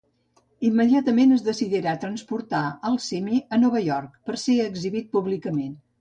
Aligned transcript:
Immediatament 0.69 1.35
es 1.35 1.43
decidirà 1.49 1.93
transportar 2.05 2.63
al 2.91 2.97
simi 3.09 3.43
a 3.57 3.61
Nova 3.67 3.83
York, 3.89 4.19
per 4.31 4.37
a 4.39 4.43
ser 4.45 4.57
exhibit 4.69 5.13
públicament. 5.19 5.75